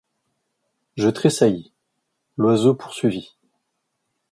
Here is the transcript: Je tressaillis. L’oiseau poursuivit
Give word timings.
Je 0.97 1.09
tressaillis. 1.09 1.71
L’oiseau 2.35 2.73
poursuivit 2.73 3.37